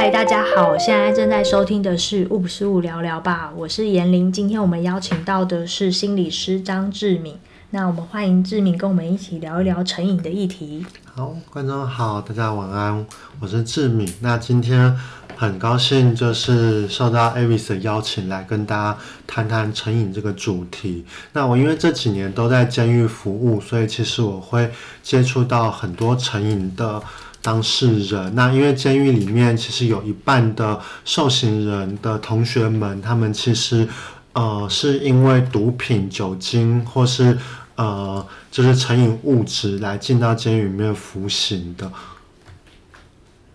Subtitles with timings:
[0.00, 4.30] 嗨，大家好，现在正在收听的是《五不五聊聊吧》，我是严玲。
[4.30, 7.36] 今天我们邀请到的是心理师张志敏，
[7.70, 10.86] 那我们欢迎志敏跟我们一起聊一聊成瘾的议题。
[11.04, 13.04] 好，观众好，大家晚安，
[13.40, 14.08] 我是志敏。
[14.20, 14.96] 那今天
[15.36, 21.04] 很高兴就是受到 Avis 的邀请来跟大家谈谈成瘾这个主题。
[21.32, 24.70] 那我因为这几年都在监狱服务，所以其实我会
[25.02, 27.02] 接触到很多成瘾的。
[27.40, 33.88] 当事人，那因为监狱里面其实有一半的受刑人的同学们，他们其实
[34.32, 37.38] 呃是因为毒品、酒精或是
[37.76, 41.90] 呃就是成瘾物质来进到监狱里面服刑的。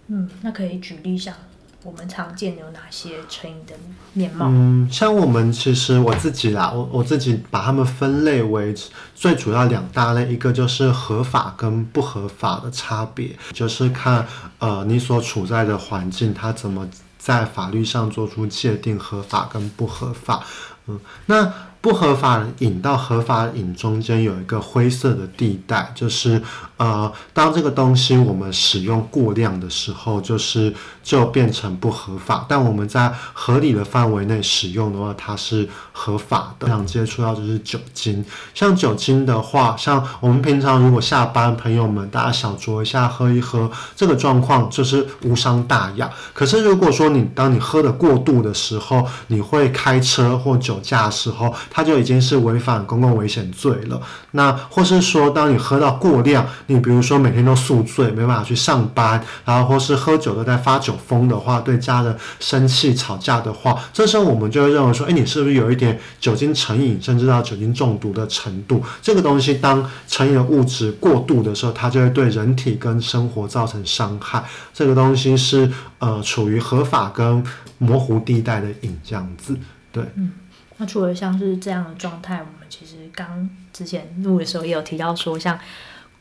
[0.08, 1.36] 嗯，那可以举例一下。
[1.84, 3.74] 我们常见有哪些成瘾的
[4.14, 4.46] 面貌？
[4.48, 8.74] 嗯，像我们其实我自己啦，我我自己把它们分类为
[9.14, 14.26] 最主要两大类，一个就是合法跟不合法的差别，就是看
[14.60, 20.44] 呃你所处在的环境，它怎么在法律上做出界定，合法跟不合法。
[20.88, 21.54] 嗯，那。
[21.84, 26.42] 不合法饮到合法饮中间有一个灰色的地带，就是
[26.78, 32.46] 呃，当这个东西我们使用过量的时候，就是就变成不合法。
[32.48, 36.70] 但我们在合理的范围内使用的话，它是合法的。
[36.70, 46.10] 想接触到就是酒精，像酒精的话，像我们平常如果下班朋友们大家小酌一下喝一喝，这个状况就是无伤大雅。
[46.34, 54.02] 可是如果说你当你喝的过度的时候，你会开车或酒酒驾的时候，它就已经是违反公共危险罪了。
[54.32, 68.84] 那或是说，当你喝到过量，你比如说每天都宿醉，没办法去上班，然后或是喝酒都在发酒疯的话，对家人生气吵架的话，这时候我们就会认为说，哎，你是不是有一点酒精成瘾，甚至到酒精中毒的程度？
[69.02, 74.44] 这个东西当成瘾的物质过度的时候，它就会对人体跟生活造成伤害。
[74.74, 77.44] 这个东西是呃处于合法跟
[77.78, 79.56] 模糊地带的瘾这样子，
[79.92, 80.04] 对。
[80.16, 80.32] 嗯
[80.78, 85.58] 那除了像是这样的状态，我们其实刚之前录的时候也有提到说，像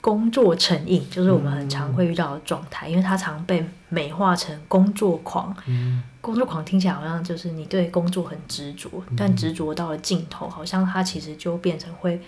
[0.00, 5.54] 工作成瘾，就是我们很常会遇到的状态，嗯、因为它常被美化成工作狂。
[5.66, 12.20] 嗯、工作狂听起来好像就是你对工作很执着，嗯、但执着到了尽头，好像它其实就变成会，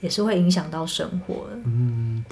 [0.00, 1.58] 也是会影响到生活的。
[1.64, 2.24] 嗯，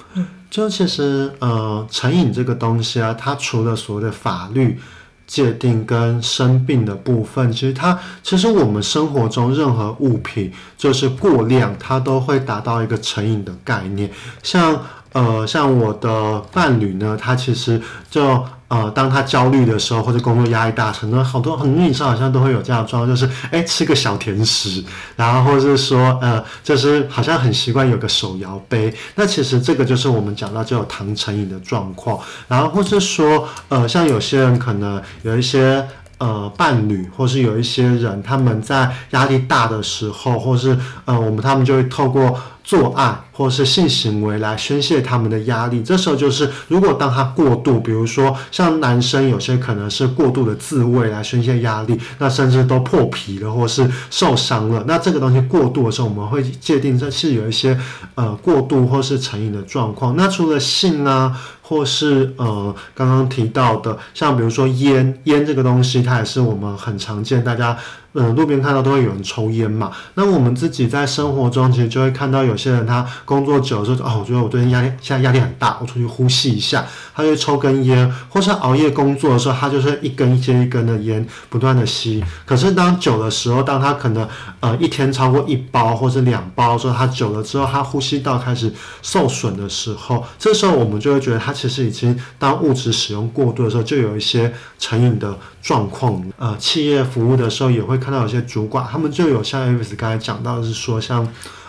[0.49, 4.79] 就其实呃，成瘾这个东西啊，它除了所谓的法律。
[5.27, 14.09] 界定跟生病的部分，其实它其实我们生活中任何物品就是过量，它都会达到一个成瘾的概念。
[14.43, 14.81] 像
[15.13, 18.45] 呃像我的伴侣呢，他其实就。
[18.67, 24.83] 呃，当他焦虑的时候，或者工作压力大，很多好多很多女生好像都会有这样的状况，就是哎吃个小甜食，
[25.15, 28.91] 然后或者是说呃，就是好像很习惯有个手摇杯。
[29.13, 35.85] 那其实这个就是我们讲到就有糖成瘾的状况，然后或是说呃，像有些人可能有一些
[36.17, 40.75] 呃伴侣，或是有一些人他们在压力大的时候，或是
[41.05, 42.35] 呃我们他们就会透过。
[42.65, 57.79] 做爱或是性行为来宣泄他们的压力，这时候就是如果当他过度，比如说像男生有些可能是过度的自慰来宣泄压力，那甚至都破皮了或是受伤了，那这个东西过度的时候，我们会界定这是有一些
[58.15, 60.15] 呃过度或是成瘾的状况。
[60.15, 67.77] 那除了性啊，或是呃刚刚提到的，像比如说烟，烟这个东西，它也是我们很常见，大家。
[68.17, 69.91] 嗯，路边看到都会有人抽烟嘛。
[70.13, 82.23] 那我们自己在生活中其实就会看到有些人，他工作久了之后，哦，我觉得我最近压力现在压力很大，我出去呼吸一下，他就抽根烟，或是熬夜工作的时候，他就是一根接一根的烟不断的吸。
[82.45, 84.25] 可是当久的时候，当他可能
[84.61, 88.71] 呃一天超过一包或者两包之后，他久了之后，他呼吸道开始
[89.01, 96.23] 受损的时候，这时候我们就会觉得他其实已经当物质使用过度的时候，就有一些成瘾的状况。
[96.37, 97.99] 呃，企业服务的时候也会。
[98.05, 101.27] 看到有些主管，他们就有像 Avis 刚才讲到的是说像，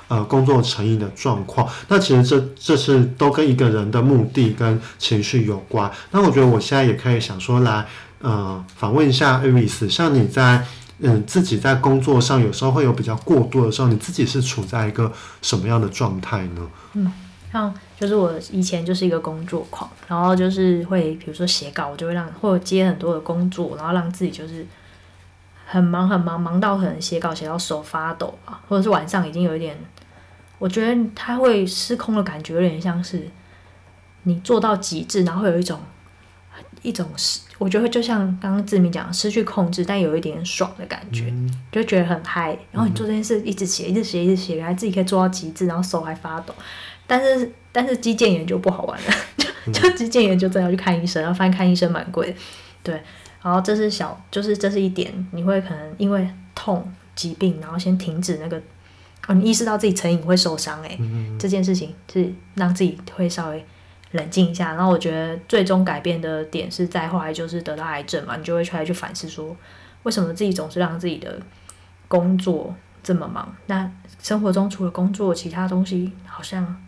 [0.08, 1.66] 呃，工作成瘾的状况。
[1.88, 5.90] 那其实这这是都跟一个人的目的跟情绪有关。
[6.10, 7.86] 那我觉得我现在也可以想说来，
[8.20, 10.62] 呃，访问一下 Avis，像你在
[10.98, 15.10] 嗯自己在工作上有时候会有比较过度的时候，你自己是处在一个
[15.40, 16.68] 什么样的状态呢？
[16.92, 17.10] 嗯，
[17.50, 24.66] 像就是我以前就是一个工作狂，然后就是会比如说写稿，我就会让或者接很多的工作，然后让自己就是。
[25.68, 29.76] 很忙很忙，忙到可能写稿写到手发抖啊，或者是晚上已经有一点，
[30.58, 33.28] 我觉得他会失控的感觉，有点像是
[34.22, 35.80] 你做到极致，然后会有一种
[36.82, 42.56] 一种失，我觉得就像刚刚志明讲失去控制，但有一点爽的感觉，嗯、就觉得很嗨。
[42.70, 46.54] 然后你做这件事一直写，一直写，一直写，原来自己可以做到极致，然后手还发抖。
[47.08, 49.12] 但是但是肌腱炎就不好玩了，
[49.72, 52.36] 就就肌腱炎就真的要去看医生，然后发现看医生蛮贵的，
[52.84, 53.02] 对。
[53.46, 58.60] 然后这是小，就是这是一点，你会可能因为痛疾病，然后先停止那个，
[59.28, 63.64] 哦，你意识到自己成瘾会受伤，哎、嗯，这件事情是让自己会稍微
[64.10, 64.74] 冷静一下。
[64.74, 69.56] 然后我觉得最终改变的点是在后来就是得到癌症嘛，你就会出来去反思说，
[70.02, 71.38] 为什么自己总是让自己的
[72.08, 73.54] 工作这么忙？
[73.66, 73.88] 那
[74.20, 76.82] 生活中除了工作，其他东西好像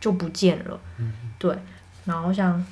[0.00, 0.80] 就不见了。
[0.98, 1.56] 嗯、对，
[2.04, 2.66] 然后像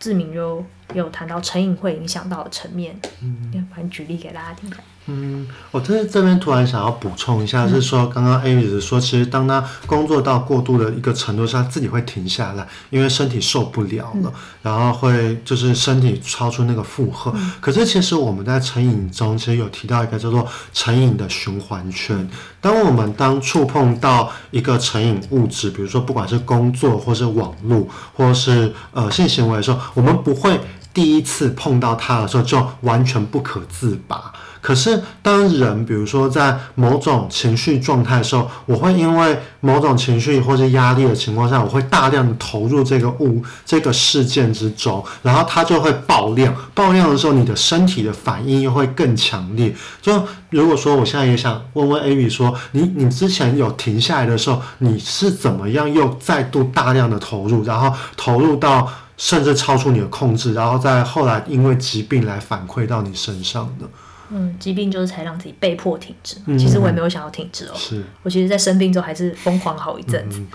[0.00, 0.64] 志明就
[0.94, 4.70] 有谈到成瘾会影响到的层面，嗯，反正举例给大家听。
[5.06, 14.32] 嗯，我在这边突然想要补充一下，是说刚刚 Amy 说，其实当他工作到过度的一个程度上，他自己会停下来，因为身体受不了了，嗯、
[14.62, 17.32] 然后会就是身体超出那个负荷。
[17.34, 22.28] 嗯、可是其实我们在成瘾中，其实有提到一个叫做成瘾的循环圈。
[22.60, 30.60] 当我们当触碰到一个成瘾物质，比如说不管是工作或是网络或是呃性行为的时候，我们不会
[30.92, 34.32] 第一次碰到它的时候就完全不可自拔。
[34.62, 46.54] 可是，当人比如说在某种情绪状态的时候，我会因为某种情绪或者压力的情况下，我会大量的投入这个物这个事件之中，然后它就会爆量。
[46.74, 49.74] 爆量的时候，你的身体的反应又会更强烈。
[50.02, 58.86] 就如果说我现在也想问问 Avi 说，你你之前有停下来的时候，你是怎么样又再度大量的投入，然后投入到
[59.20, 63.86] 甚至超出你的控制，然后再后来因为疾病来反馈到你身上的？
[64.30, 66.38] 嗯，疾病就是才让自己被迫停止。
[66.46, 67.72] 嗯、其实我也没有想要停止哦。
[67.76, 70.38] 是，我其实，在生病之后还是疯狂好一阵子。
[70.40, 70.48] 嗯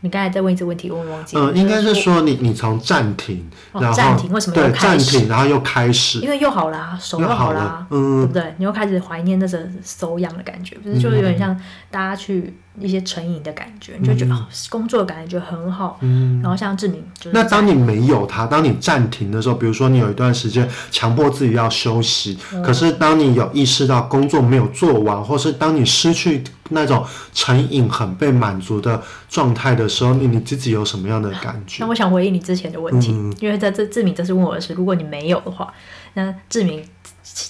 [0.00, 1.50] 你刚才在问一个问题，我忘记了。
[1.50, 5.10] 嗯，应该是说你你从暂停，然后暂停为什么又开始？
[5.10, 6.20] 对，暂停，然后又开始。
[6.20, 8.54] 因为又好啦，手又好啦，嗯，对不对？
[8.58, 11.60] 你又开始怀念那种手痒的感觉，不是就是有点像
[11.90, 15.98] 大家去一些成瘾的感觉，你就觉得工作的感觉很好。
[16.00, 16.40] 嗯。
[16.42, 17.02] 然后像志明，
[17.32, 26.44] 那当你没有它，当你暂停的时候，比如说你有一段时间强迫自己要休息，可是当你有意识到工作没有做完，或是当你失去。
[26.70, 27.02] 那种
[27.32, 31.82] 成瘾很被满足的状态的时候，你你自己有什么样的感觉？
[31.82, 35.72] 那我想回应你之前的问题，嗯、因为在这志明这次问我的是，如果你没有的话，
[36.12, 36.84] 那志明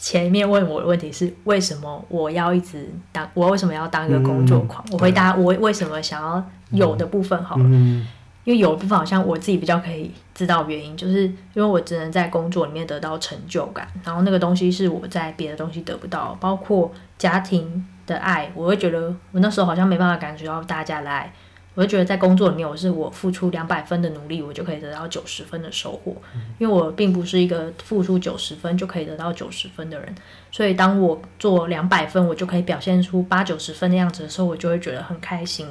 [0.01, 4.85] 前面问我的问题是为什么我要一直当我为什么要当一个工作狂？
[4.87, 8.07] 嗯、我回答我为什么想要有的部分好了，嗯、
[8.45, 17.87] 因为有的部分好像我自己比较可以知道原因，就是因为我只能在工作里面得到成就感，然后那个东西是我在别的东西得不到，包括家庭。
[18.09, 21.31] 的爱，我会觉得我那时候好像没办法感觉到大家的爱，
[21.79, 26.17] 我就觉得在工作里面，我是我付出两百分的努力，我就可以得到九十分的收获，
[26.59, 30.13] 因为我并不是一个付出九十分就可以得到九十分的人，
[30.59, 35.65] 所以当我做两百分，我就可以表现出八九十分的样子的时候，我就会觉得很开心，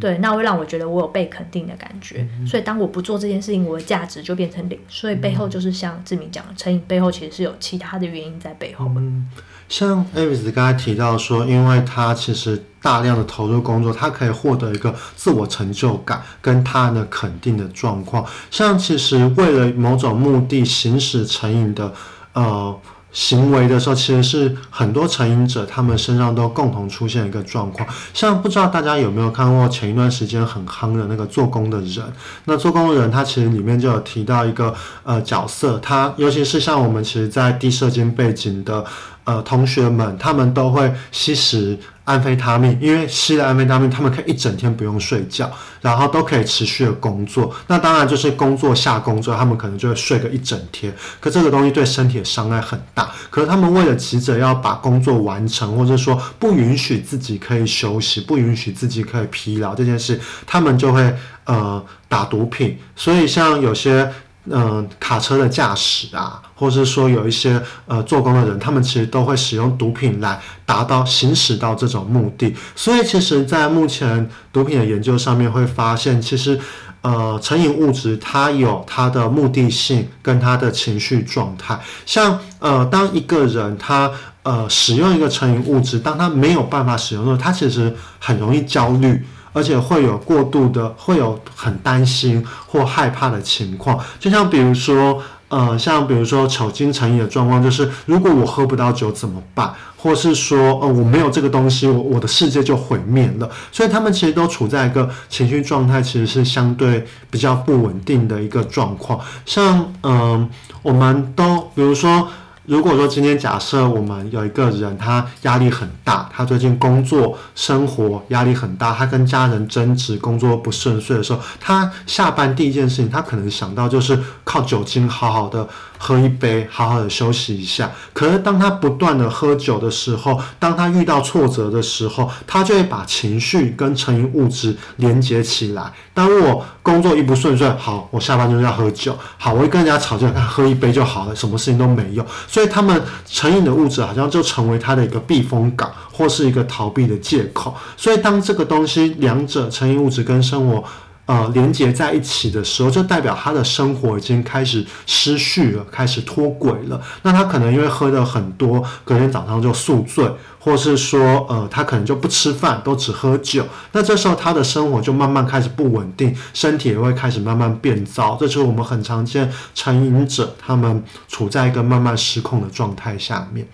[0.00, 9.28] 对，那会让我觉得我有被肯定的感觉，所以当我不做这件事情，我的价值就变成零，所以背后就是像志明讲的，成瘾背后其实是有其他的原因在背后嗯。
[9.68, 18.26] 像 Avis 刚才提到说，因为他其实大量的投入工作，他可以获得一个自我成就感跟他人的肯定的状况。
[18.50, 21.94] 像其实为了某种目的行使成瘾的
[22.32, 22.76] 呃
[23.12, 27.88] 行为的时候，其实是很多成瘾者他们身上都共同出现一个状况。
[28.12, 32.04] 像不知道大家有没有看过前一段时间很夯的那个做工的人？
[32.44, 38.84] 那做工的人他其实里面就有提到一个呃角色，他尤其是像我们其实在低社经背景的。
[39.26, 47.52] 呃，同学们，他们都会吸食安非他命，因为吸了安非他命，他们可以一整天不用睡觉，然后都可以持续的工作。
[47.66, 50.94] 那当然就是工作下工作，他们可能就会睡个一整天。
[51.20, 53.10] 可这个东西对身体的伤害很大。
[53.28, 61.12] 可是他们为了急着要把工作完成，或者说不允许自己可以休息，不允许自己可以疲劳这件事，他们就会
[61.44, 62.78] 呃打毒品。
[62.94, 64.10] 所以像有些。
[64.48, 72.54] 嗯、卡车的驾驶啊，或者是说有一些呃做工的人，他们其实都会使用毒品来达到行使到这种目的。
[72.74, 76.58] 所以，其实，在目前毒品的研究上面会发现，其实
[77.02, 81.78] 呃成瘾物质它有它的目的性跟它的情绪状态。
[82.04, 84.10] 像呃当一个人他
[84.44, 89.24] 呃使用一个成瘾物质，当他没有办法使用的时候，他其实很容易焦虑。
[89.56, 99.72] 而且会有过度的，会有很担心或害怕的情况，就像比如说，呃，像比如说酒精成瘾的状况，就是如果我喝不到酒怎么办？
[99.96, 103.50] 或是说，呃，我没有这个东西，我我的世界就毁灭了。
[103.72, 109.18] 所以他们其实都处在一个情绪状态，其实是相对比较不稳定的一个状况。
[109.46, 110.48] 像，嗯、呃，
[110.82, 112.28] 我们都比如说。
[112.66, 127.90] 如果说今天假设我们有一个人，他压力很大，他最近工作生活压力很大，他跟家人争执，工作不顺遂的时候，他下班第一件事情，他可能想到就是靠酒精好好的喝一杯，好好的休息一下。
[128.12, 135.92] 可是当他不断的喝酒的时候，当他遇到挫折的时候，他就会把情绪跟成瘾物质连接起来。
[136.14, 142.24] 当我工作一不顺顺，好，我下班就是要喝酒，好，我会跟人家吵架，喝一杯就好了，什么事情都没有。
[142.46, 147.74] 所以他们成瘾的物质好像就成为他的一个避风港，或是一个逃避的借口。
[147.96, 150.82] 所以当这个东西两者成瘾物质跟生活
[151.26, 157.00] 呃连接在一起的时候，就代表他的生活已经开始失序了，开始脱轨了。
[157.22, 160.30] 那他可能因为喝的很多，隔天早上就宿醉。
[160.58, 163.64] 或是说，呃，他可能就不吃饭，都只喝酒。
[163.92, 168.36] 那这时候他的生活就慢慢开始不稳定，身体也会开始慢慢变糟。
[168.40, 173.64] 这就是我们很常见成瘾者他们处在一个慢慢失控的状态下面。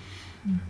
[0.44, 0.60] 嗯，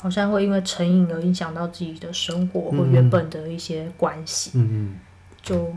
[0.00, 4.52] 好像会因为成瘾而影响到自己的生活或原本的一些关系。
[4.54, 4.94] 嗯嗯，
[5.42, 5.76] 就。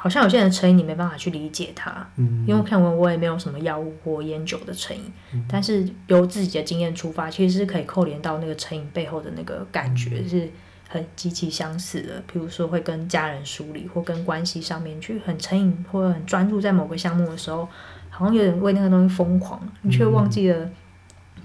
[0.00, 5.02] 好像有些人成瘾，你没办法去理解他，嗯，因为看我我也没有什么药物或烟酒的成瘾，
[5.32, 10.48] 嗯，但是由自己的经验出发，其实是可以扣连到那个成瘾背后的那个感觉，是
[10.88, 12.22] 很极其相似的。
[12.32, 17.68] 比如说会跟家人疏离，或跟关系上面去很成瘾，或者很专注在某个项目的时候，
[18.08, 20.70] 好像有点为那个东西疯狂，你却忘记了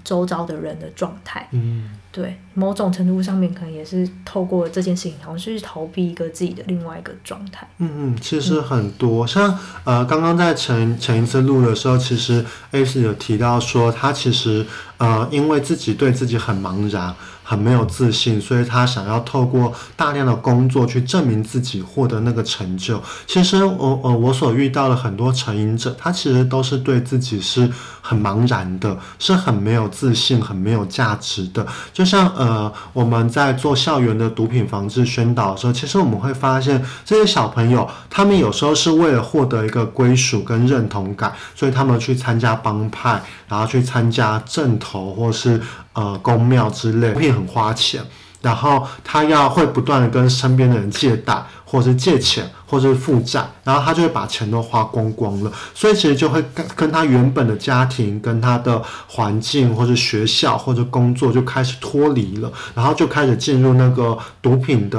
[0.04, 1.48] 周遭的人的状态。
[1.50, 7.68] 嗯对，某种程度上面可能也是透过这件事情，好像是去逃避一个自己的另外一个状态。
[7.78, 14.64] 嗯嗯，其实很多，嗯、像呃，刚刚在前前一次录的时候，其实 A 是有提到说，他其实
[14.98, 17.12] 呃，因为自己对自己很茫然。
[17.46, 22.98] 很没有自信，所以他想要透过大量的工作去证明自己，获得那个成就。
[23.26, 31.66] 其实我呃我所遇到的很多成瘾者，他其实都是对自己是很茫然的，是很没有自信、很没有价值的。
[31.92, 45.60] 就像呃我们在做校园的毒品防治宣导的时候，其实我们会发现这些小朋友，他们有时候是为了获得一个归属跟认同感，所以他们去参加帮派，然后去参加镇头或是。
[45.96, 48.02] 呃，公庙之类，会很花钱，
[48.42, 51.40] 然后他要会不断的跟身边的人借贷，
[51.74, 64.98] 或是借钱，或者是负债，然后他就会把钱都花光光了，所以其实就会跟跟他原本的家庭、跟他的环境，或者学校，或者工作就开始脱离了，然后就开始进入那个毒品的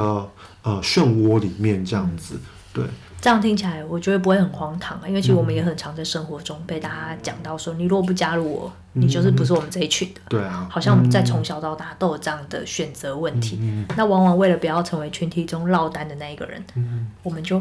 [0.60, 2.38] 呃漩涡里面，这样子，
[2.74, 2.84] 对。
[3.20, 10.20] 这样听起来，我觉得不会很荒唐啊，因为其实我们也很常在生活中被大家讲到说，你如果不加入我，你就是不是我们这一群的。
[10.28, 13.58] 对啊，好像我们在从小到大都有这样的选择问题。
[13.96, 16.64] 那往往为了不要成为群体中落单的那一个人，
[17.22, 17.60] 我们就。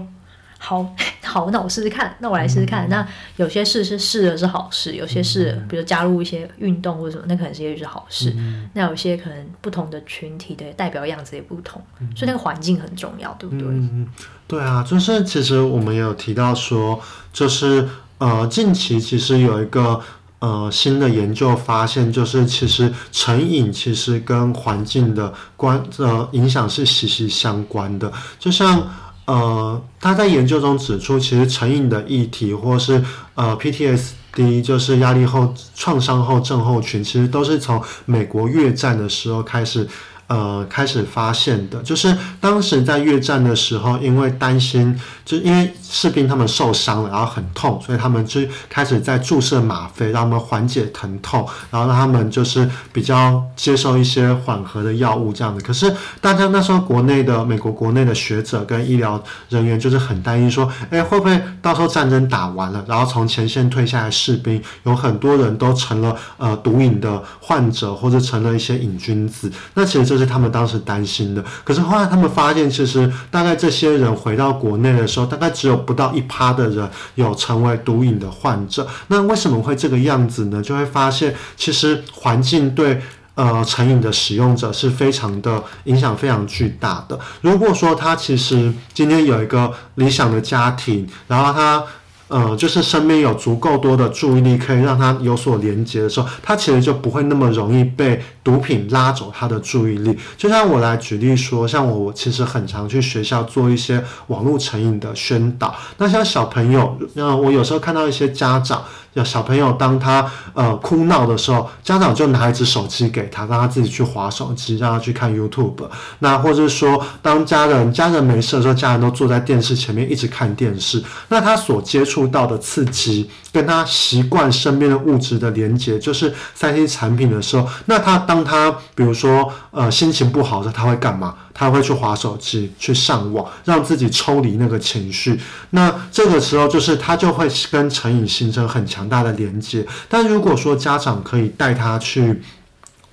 [0.65, 2.87] 好 好，那我试试看，那我来试试看。
[2.87, 8.33] 嗯、那有些事是试了是好事，有些事，嗯、比如加入一些运动或者什么，那可能是也许是好事。
[8.37, 13.67] 嗯、那有些可能不同的群体的代表样子也不同，嗯、所以那个环境很重要，对不对？
[13.67, 14.07] 嗯，
[14.47, 16.99] 对啊，就是其实我们也有提到说，
[17.31, 19.99] 就是呃，近期其实有一个
[20.39, 28.87] 呃新的研究发现，就是其实成瘾其实跟环境的关呃影响是息息相关的，就像。
[29.25, 33.03] 呃，他在研究中指出，其实成瘾的议题，或是
[33.33, 39.87] 呃 PTSD，就是压力后创伤后症候群，其实都是从美国越战的时候开始。
[40.27, 55.63] 呃，开始发现的，就是当时在越战的时候，因为担心，就因为士兵他们受伤了，然后很痛，所以他们就开始在注射吗啡，让他们缓解疼痛，然后让他们就是比较接受一些缓和的药物这样子。
[55.63, 69.51] 可是大家那时候国内的美国国内的学者跟医疗人员就是很担心说，哎，会不会到时候战争打完了，然后从前线退下来士兵有很多人都成了呃毒瘾的患者，或者成了一些瘾君子？
[69.75, 78.87] 那其实这是他们当时担心的，可是后来他们发现，其实大概这些人回到国内的时候，大概只有不到一趴的人有成为毒瘾的患者。
[79.07, 80.61] 那为什么会这个样子呢？
[80.61, 83.01] 就会发现，其实环境对
[83.35, 87.19] 呃成瘾的使用者是非常的影响，非常巨大的。
[87.41, 91.83] 如果说他其实今天有一个理想的家庭，然后他。
[92.27, 100.17] 呃，就是身边有足够多的注意力，可以让他有所连接的时候，他其实就不会那么容易被毒品拉走他的注意力。
[100.35, 105.75] 就像我来举例说，像我，其实很常去学校做一些网络成瘾的宣导。
[105.97, 108.83] 那像小朋友，那，我有时候看到一些家长。
[109.15, 115.87] 有小朋友当他呃哭闹的时候，家长就拿一只手机给他，让他自己去划手机，让他去看 YouTube。
[116.19, 131.33] 那或者是说，当家人家人没事的时候，家人都坐在电视前面一直看电视，那他所接触到的刺激，跟他习惯身边的物质的连接，就是三 C 产品的时候，那他当他比如说呃心情不好的时候，他会干嘛？
[131.55, 135.39] 他会去滑手机，去上网，让自己抽离那个情绪。
[135.71, 139.83] 那这个时候就是他就会跟成瘾形成很强大的连接。
[140.07, 142.43] 但如果说家长可以带他去。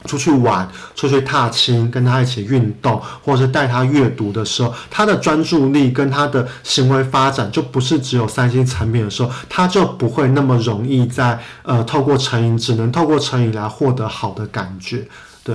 [0.05, 15.07] 出去玩，出去踏青，跟他一起运动，或者是带他阅读的时候，他的专注力跟他的行为发展就不是只有三星产品的时候，他就不会那么容易在呃透过成瘾，只能透过成瘾来获得好的感觉。
[15.45, 15.55] 对，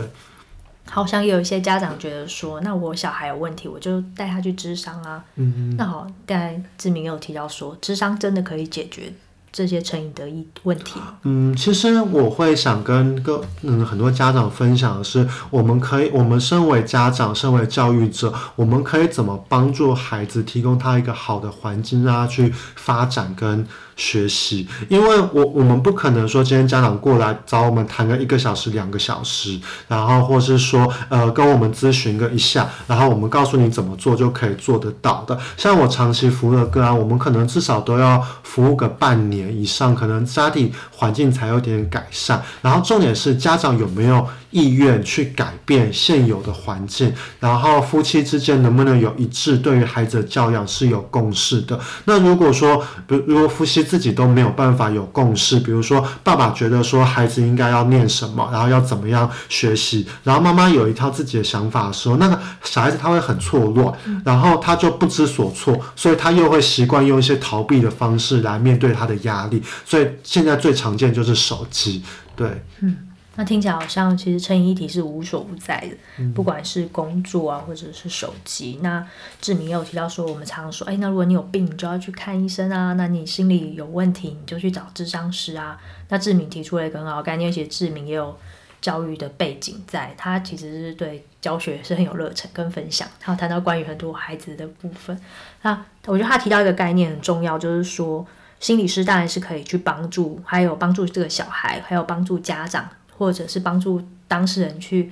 [0.89, 5.23] 好像有一些家长觉得说，那我小孩有问题，我就带他去智商啊。
[5.35, 5.75] 嗯嗯。
[5.77, 9.13] 那好，刚才志明有提到说，智商真的可以解决。
[9.49, 10.99] 这些成瘾的一问题。
[11.23, 23.65] 嗯，其实我会想跟各嗯很多家长分享的是，我们可以，我们身为家长，身为教育者，我们可以怎么帮助孩子，提供他一个好的环境，让他去发展跟。
[23.97, 35.37] 学习，因为我我们不可能说今天家长过来找我们谈个一个小时、两个小时，然后或是说呃跟我们咨询个一下，然后我们告诉你怎么做就可以做得到的。
[35.57, 42.41] 像我长期服务的个案，我们可能至少都要服务个半年以上，可能家庭环境才有点改善。
[42.61, 51.79] 然后重点是家长有没有意愿去改变现有的环境，然后夫妻之间能不能有一致对于孩子的教养是有共识的。
[52.05, 63.93] 那如果说，比如如果夫妻自己都没有办法有共识，比如说爸爸觉得说孩子应该要念什么，然后要怎么样学习，然后妈妈有一套自己的想法的时候，那个小孩子他会很错乱，
[64.25, 69.63] 然后他就不知所措，所以他又会习惯用一些逃避的方式来面对他的压力。
[69.85, 72.03] 所以现在最常见就是手机，
[72.35, 72.97] 对，嗯。
[73.37, 78.79] 那听起来好像其实成瘾议题是无所不在的，嗯、不管是工作啊，或者是手机。
[78.81, 79.07] 那
[79.39, 82.93] 志明也有提到说，我们常常说，哎，那如果你有病，你就要去看医生啊。
[82.93, 85.79] 那你心理有问题，你就去找智商师啊。
[86.09, 88.35] 那志明提出了一个很好的概念，而且志明也有
[88.81, 93.07] 教育的背景在，他其实是对教学是很有热忱跟分享。
[93.19, 95.15] 他有谈到关于很多孩子的部分。
[95.61, 98.25] 那我觉得他提到一个概念很重要，就是说
[98.59, 102.89] 心理师当然是可以去帮助，还有帮助这个小孩，还有帮助家长。
[103.17, 105.11] 或者是帮助当事人去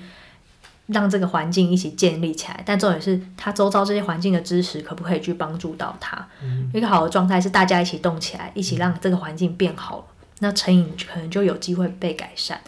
[0.88, 6.28] 让这个环境一起建立起来，但重点是他周遭这些环境的支持可不可以去帮助到他？
[6.44, 10.06] 嗯、一个好的状态是大家一起动起来，一起让这个环境变好了，
[10.42, 12.62] 那成瘾可能就有机会被改善。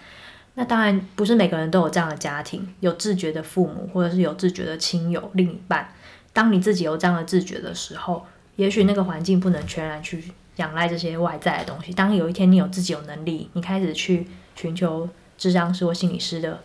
[0.56, 5.88] 那当然不是每个人都有这样的家庭，有自觉的父母，或者是有自觉的亲友、另一半。
[6.34, 10.24] 当你自己有这样的自觉的时候，也许那个环境不能全然去
[10.56, 11.94] 仰赖这些外在的东西。
[11.94, 15.08] 当有一天你有自己有能力，你开始去寻求。
[15.38, 16.60] 智商师或心理师的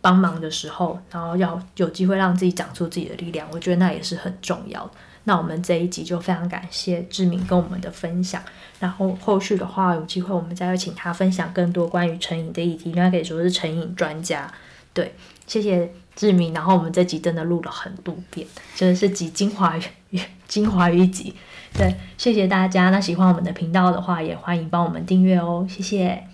[0.00, 4.92] 帮忙的时候，然后要有机会让自己长出自己的力量，我觉得那也是很重要的。
[5.24, 8.42] 那我们这一集就非常感谢志明跟我们的分享，
[8.78, 14.50] 然后后续的话有机会我们再会请他分享更多关于成瘾的议题，应该可以说是成瘾专家。
[14.94, 15.14] 对，
[15.46, 16.54] 谢谢志明。
[16.54, 19.76] 然后我们这集真的录了很多遍，真的是集精华
[20.10, 21.34] 于精华于一集。
[21.74, 22.88] 对，谢谢大家。
[22.88, 26.26] 那喜欢我们的频道的话，也欢迎帮我们订阅哦，谢谢。